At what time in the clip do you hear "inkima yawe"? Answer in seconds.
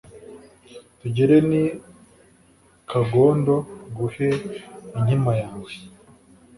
4.97-5.71